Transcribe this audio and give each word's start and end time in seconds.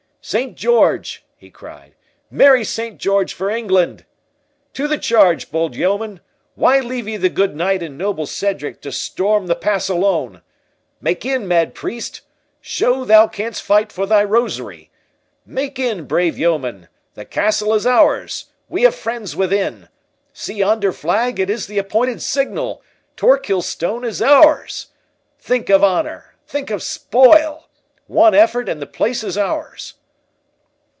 "Saint 0.23 0.55
George!" 0.55 1.25
he 1.35 1.49
cried, 1.49 1.95
"Merry 2.29 2.63
Saint 2.63 2.99
George 2.99 3.33
for 3.33 3.49
England!—To 3.49 4.87
the 4.87 4.99
charge, 4.99 5.49
bold 5.49 5.75
yeomen!—why 5.75 6.79
leave 6.79 7.07
ye 7.07 7.17
the 7.17 7.27
good 7.27 7.55
knight 7.55 7.81
and 7.81 7.97
noble 7.97 8.27
Cedric 8.27 8.81
to 8.83 8.91
storm 8.91 9.47
the 9.47 9.55
pass 9.55 9.89
alone?—make 9.89 11.25
in, 11.25 11.47
mad 11.47 11.73
priest, 11.73 12.21
show 12.61 13.03
thou 13.03 13.27
canst 13.27 13.63
fight 13.63 13.91
for 13.91 14.05
thy 14.05 14.23
rosary,—make 14.23 15.79
in, 15.79 16.05
brave 16.05 16.37
yeomen!—the 16.37 17.25
castle 17.25 17.73
is 17.73 17.87
ours, 17.87 18.51
we 18.69 18.83
have 18.83 18.93
friends 18.93 19.35
within—See 19.35 20.53
yonder 20.57 20.93
flag, 20.93 21.39
it 21.39 21.49
is 21.49 21.65
the 21.65 21.79
appointed 21.79 22.21
signal—Torquilstone 22.21 24.05
is 24.05 24.21
ours!—Think 24.21 25.69
of 25.71 25.83
honour, 25.83 26.35
think 26.45 26.69
of 26.69 26.83
spoil—One 26.83 28.35
effort, 28.35 28.69
and 28.69 28.79
the 28.79 28.85
place 28.85 29.23
is 29.23 29.35
ours!" 29.35 29.95